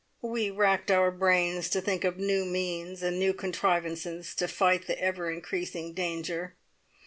We 0.23 0.49
racked 0.49 0.89
our 0.89 1.11
brains 1.11 1.69
to 1.69 1.79
think 1.79 2.03
of 2.03 2.17
new 2.17 2.43
means 2.43 3.03
and 3.03 3.19
new 3.19 3.35
contrivances 3.35 4.33
to 4.33 4.47
fight 4.47 4.87
the 4.87 4.99
ever 4.99 5.29
increasing 5.29 5.93
danger. 5.93 6.55